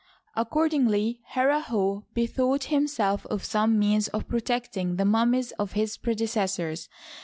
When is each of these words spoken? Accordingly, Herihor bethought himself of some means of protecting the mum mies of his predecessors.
Accordingly, 0.35 1.19
Herihor 1.35 2.05
bethought 2.15 2.63
himself 2.63 3.27
of 3.27 3.45
some 3.45 3.77
means 3.77 4.07
of 4.07 4.27
protecting 4.27 4.95
the 4.95 5.05
mum 5.05 5.33
mies 5.33 5.51
of 5.59 5.73
his 5.73 5.95
predecessors. 5.95 6.89